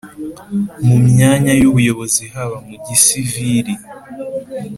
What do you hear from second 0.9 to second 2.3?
myanya y'ubuyobozi